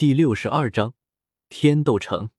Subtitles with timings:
[0.00, 0.94] 第六十二章
[1.50, 2.30] 天斗城。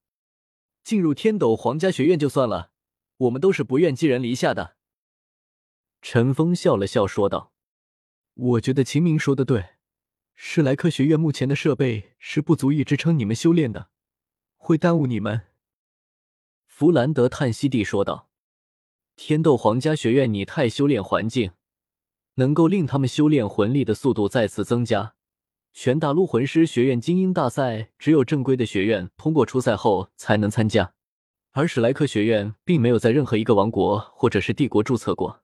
[0.83, 2.71] 进入天斗皇家学院就算了，
[3.17, 4.77] 我们都是不愿寄人篱下的。
[6.01, 7.53] 陈峰笑了笑说道
[8.33, 9.75] ：“我觉得秦明说的对，
[10.33, 13.91] 史莱克学院目前的设备是不足以支撑你们修炼的，
[14.57, 15.41] 会耽误你们。”
[16.65, 18.31] 弗兰德叹息地说道
[19.15, 21.51] ：“天斗皇家学院拟态修炼环境，
[22.33, 25.13] 能够令他们修炼魂力的速度再次增加。”
[25.73, 30.93] 全大陆魂师学院精英大赛，只有正规的学院通过初赛后才能参加，
[31.51, 35.41] 而史莱克学院并没有在任何一个王国或者是帝国注册过，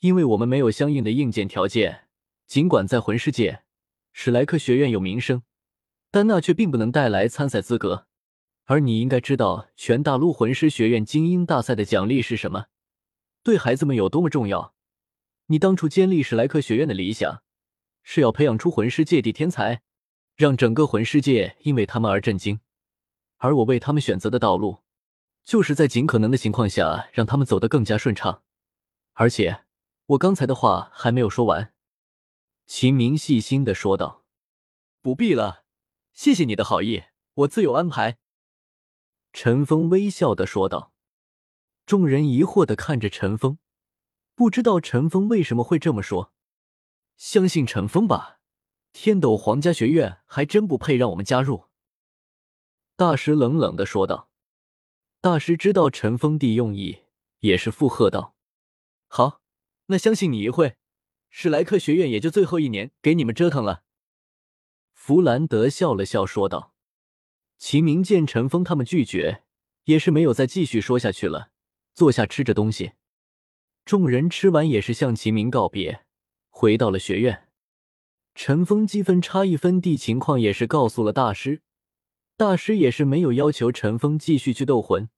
[0.00, 2.08] 因为我们没有相应的硬件条件。
[2.48, 3.62] 尽管在魂师界，
[4.12, 5.42] 史莱克学院有名声，
[6.10, 8.06] 但那却并不能带来参赛资格。
[8.64, 12.66] 而你应该知道，全大陆魂师学院精英大赛的奖励是什么，
[13.44, 14.74] 对孩子们有多么重要。
[15.46, 17.42] 你当初建立史莱克学院的理想。
[18.02, 19.82] 是要培养出魂师界地天才，
[20.36, 22.60] 让整个魂师界因为他们而震惊。
[23.38, 24.78] 而我为他们选择的道路，
[25.42, 28.42] 就是在尽可能的情况下让他们走得更加顺畅。
[29.14, 29.64] 而且，
[30.06, 31.72] 我刚才的话还没有说完。
[32.66, 34.24] 秦明细心的说道
[35.02, 35.64] ：“不必了，
[36.12, 38.18] 谢谢你的好意，我自有安排。”
[39.32, 40.92] 陈峰微笑的说道。
[41.86, 43.58] 众人疑惑的看着陈峰，
[44.36, 46.32] 不知道陈峰为什么会这么说。
[47.20, 48.40] 相信陈峰吧，
[48.94, 51.66] 天斗皇家学院还真不配让我们加入。”
[52.96, 54.30] 大师冷冷的说道。
[55.20, 57.00] 大师知道陈峰的用意，
[57.40, 58.34] 也是附和道
[59.06, 59.42] ：“好，
[59.88, 60.78] 那相信你一会，
[61.28, 63.82] 史莱克学院也就最后一年给你们折腾了。”
[64.94, 66.72] 弗兰德笑了笑说道。
[67.58, 69.44] 齐明见陈峰他们拒绝，
[69.84, 71.50] 也是没有再继续说下去了，
[71.92, 72.92] 坐下吃着东西。
[73.84, 76.06] 众人吃完也是向齐明告别。
[76.60, 77.48] 回到了学院，
[78.34, 81.62] 陈峰积分差一分地情况也是告诉了大师，
[82.36, 85.08] 大师也是没有要求陈峰继续去斗魂，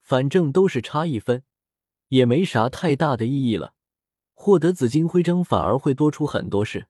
[0.00, 1.42] 反正都是差一分，
[2.10, 3.74] 也没啥太大的意义了。
[4.32, 6.86] 获得紫金徽章反而会多出很多事。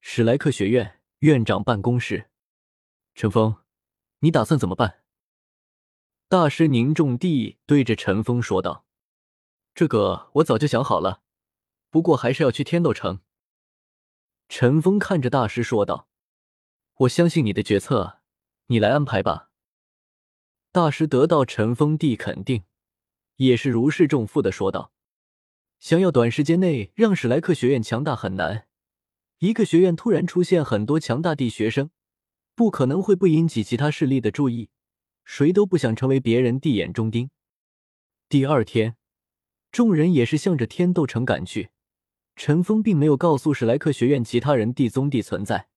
[0.00, 2.30] 史莱克学院院长办公室，
[3.14, 3.56] 陈峰，
[4.20, 5.02] 你打算怎么办？
[6.30, 8.86] 大师凝重地对着陈峰说道
[9.76, 11.20] ：“这个我早就想好了。”
[11.92, 13.20] 不过还是要去天斗城。
[14.48, 16.08] 陈峰看着大师说道
[17.00, 18.20] ：“我相信你的决策，
[18.68, 19.50] 你来安排吧。”
[20.72, 22.64] 大师得到陈峰的肯定，
[23.36, 24.90] 也是如释重负的说道
[25.78, 28.66] ：“想要短时间内让史莱克学院强大很难。
[29.40, 31.90] 一个学院突然出现很多强大的学生，
[32.54, 34.70] 不可能会不引起其他势力的注意。
[35.26, 37.28] 谁都不想成为别人的眼中钉。”
[38.30, 38.96] 第二天，
[39.70, 41.68] 众人也是向着天斗城赶去。
[42.34, 45.68] 陈峰并没有告诉史莱克学院其他人地宗地存在。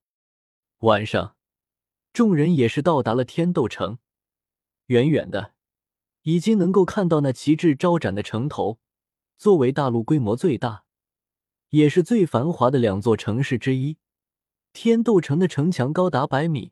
[0.80, 1.36] 晚上，
[2.14, 4.00] 众人也是到达了天斗城。
[4.88, 5.54] 远远的，
[6.24, 8.80] 已经能够看到那旗帜招展的城头。
[9.38, 10.86] 作为大陆规模最大，
[11.72, 13.98] 也是最繁华的两座城市之一，
[14.72, 16.72] 天斗城的城墙高达百米，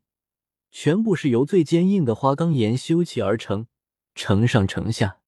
[0.72, 3.68] 全部是由最坚硬的花岗岩修砌而成。
[4.16, 5.20] 城上城下，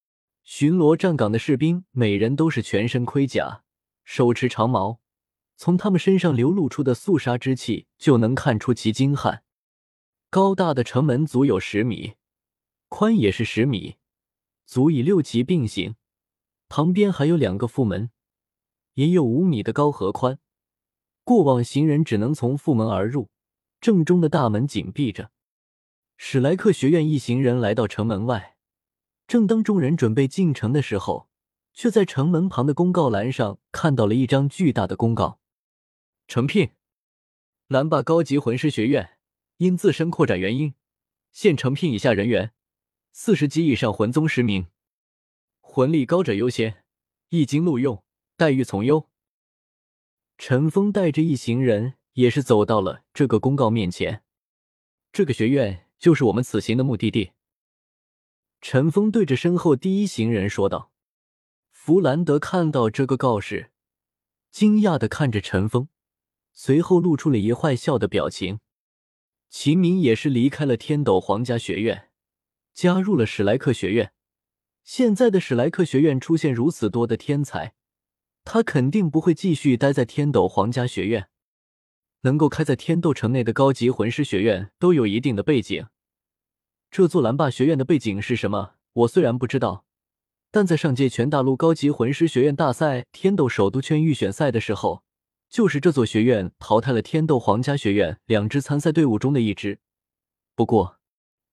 [0.44, 3.65] 巡逻站岗的士兵，每人都是全身盔甲。
[4.06, 5.02] 手持长矛，
[5.58, 9.44] 从他们身上流露出的肃杀之气就能看出其精悍。
[10.30, 12.14] 高大的城门足有十米，
[12.88, 13.98] 宽也是十米，
[14.66, 15.96] 足以六骑并行。
[16.70, 18.12] 旁边还有两个副门，
[18.94, 20.40] 也有五米的高和宽。
[21.24, 23.30] 过往行人只能从副门而入，
[23.82, 25.32] 正中的大门紧闭着。
[26.18, 28.56] 史莱克学院一行人来到城门外，
[29.28, 31.30] 正当众人准备进城的时候。
[31.76, 35.40] 却在城门旁的公告栏上看到了一张巨大的公告：
[36.26, 36.72] 诚聘
[37.68, 39.18] 蓝霸高级魂师学院
[39.58, 40.74] 因自身扩展原因，
[41.34, 42.54] 现诚聘以下人员：
[43.12, 44.68] 四十级以上魂宗十名，
[45.60, 46.86] 魂力高者优先，
[47.30, 48.02] 一经录用，
[48.38, 49.10] 待遇从优。
[50.38, 54.24] 陈峰带着一行人也是走到了这个公告面前，
[55.12, 57.34] 这个学院就是我们此行的目的地。
[58.62, 60.94] 陈峰对着身后第一行人说道。
[61.86, 63.70] 弗兰德看到这个告示，
[64.50, 65.88] 惊讶的看着陈峰，
[66.52, 68.60] 随后露出了一坏笑的表情。
[69.52, 72.10] 秦明也是离开了天斗皇家学院，
[72.74, 74.14] 加入了史莱克学院。
[74.84, 77.76] 现在的史莱克学院出现如此多的天才，
[78.44, 81.30] 他肯定不会继续待在天斗皇家学院。
[82.22, 85.86] 能够开在天斗城内的高级魂师学院都有一定的背景。
[86.90, 88.78] 这座蓝霸学院的背景是什么？
[88.94, 89.86] 我虽然不知道。
[90.56, 95.04] 但在上届全大陆高级魂师学院大赛天斗首都圈预选赛的时候，
[95.50, 99.80] 就是这座学院淘汰了天斗皇家学院两支参赛队伍中的一支，
[100.56, 101.02] 不过，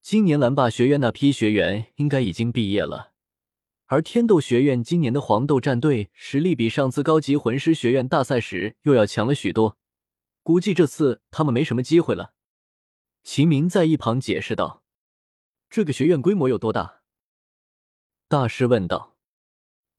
[0.03, 3.11] 今年蓝霸学院那批学员应该已经毕业了，
[3.87, 9.77] 而天斗学院今年的黄豆战队实力比上次高级魂师学院大赛时又要强了许多，
[10.45, 12.35] 估计这次他们没什么机会了。
[13.25, 14.85] 秦明在一旁解释道
[15.69, 17.01] ：“这个学院规模有多大？”
[18.33, 19.15] 大师问道：“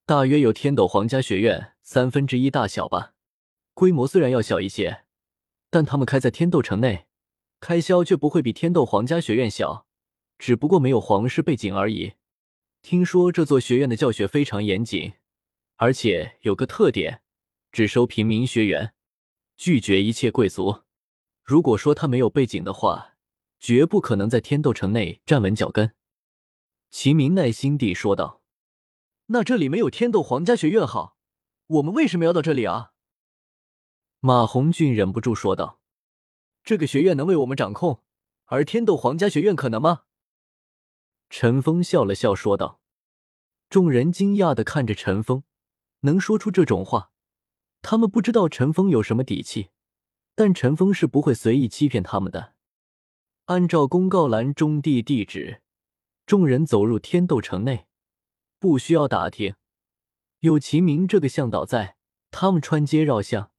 [0.04, 3.12] 大约有天斗皇家学院三分之一大小吧。
[3.74, 5.04] 规模虽然要小一些，
[5.70, 7.06] 但他们开在天斗城内。”
[7.62, 9.86] 开销却不会比天斗皇家学院小，
[10.36, 12.14] 只不过没有皇室背景而已。
[12.82, 15.12] 听说这座学院的教学非常严谨，
[15.76, 17.22] 而且有个特点，
[17.70, 18.94] 只收平民学员，
[19.56, 20.82] 拒绝一切贵族。
[21.44, 23.14] 如果说他没有背景的话，
[23.60, 25.92] 绝不可能在天斗城内站稳脚跟。
[26.94, 28.40] 齐明耐心地说道
[29.26, 31.16] ：“那这里没有天斗皇家学院好，
[31.66, 32.92] 我们为什么要到这里啊？”
[34.22, 35.80] 马红俊忍不住说道。
[36.62, 38.04] 这个学院能为我们掌控，
[38.44, 40.02] 而天斗皇家学院可能吗？
[41.28, 42.80] 陈峰笑了笑说道。
[43.68, 45.42] 众人惊讶的看着陈峰，
[46.02, 47.10] 能说出这种话，
[47.82, 49.70] 他们不知道陈峰有什么底气，
[50.36, 52.54] 但陈峰是不会随意欺骗他们的。
[53.46, 55.60] 按照公告栏中地地址，
[56.26, 57.86] 众人走入天斗城内，
[58.58, 59.56] 不需要打听，
[60.40, 61.96] 有秦明这个向导在，
[62.30, 63.50] 他们穿街绕巷，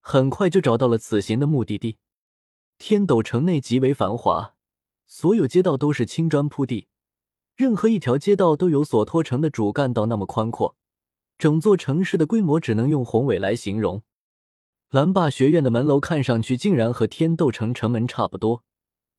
[0.00, 1.98] 很快就找到了此行的目的地。
[2.78, 4.56] 天斗城内极为繁华，
[5.06, 6.88] 所有街道都是青砖铺地，
[7.54, 10.76] 任何一条街道都有所托城的主干道那么宽阔。
[11.38, 14.02] 整座城市的规模只能用宏伟来形容。
[14.90, 18.64] 蓝霸学院的门楼看上去竟然和天斗城城门差不多，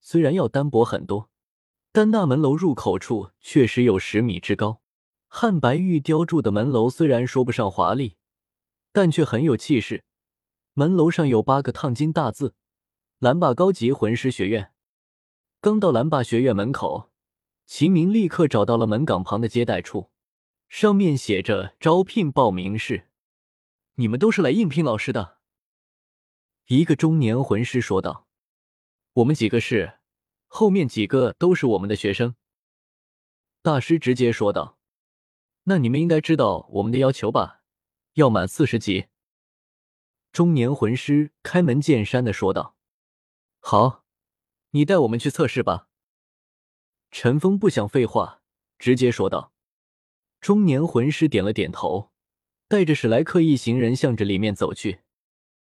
[0.01, 1.30] 虽然要单薄很多，
[1.91, 4.81] 但那门楼入口处确实有十米之高。
[5.27, 8.17] 汉白玉雕铸的门楼虽然说不上华丽，
[8.91, 10.03] 但却很有气势。
[10.73, 12.55] 门楼上有八个烫金大字。
[13.19, 14.71] 蓝霸高级魂师学院。
[15.59, 17.11] 刚到蓝霸学院门口，
[17.67, 20.09] 秦明立刻找到了门岗旁的接待处，
[20.67, 23.09] 上面写着招聘报名室。
[23.95, 25.37] 你们都是来应聘老师的？
[26.67, 28.27] 一个中年魂师说道。
[29.13, 29.99] 我们几个是，
[30.53, 32.35] 后面几个都是我们的学生。
[33.61, 34.77] 大师直接说道。
[35.63, 37.61] 那你们应该知道我们的要求吧？
[38.15, 39.07] 要满四十级。
[40.33, 42.75] 中年魂师开门见山的说道。
[43.61, 44.03] 好，
[44.71, 45.87] 你带我们去测试吧。
[47.11, 48.41] 陈峰不想废话，
[48.77, 49.53] 直接说道。
[50.41, 52.11] 中年魂师点了点头，
[52.67, 54.99] 带着史莱克一行人向着里面走去。